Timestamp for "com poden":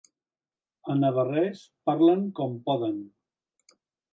2.41-2.99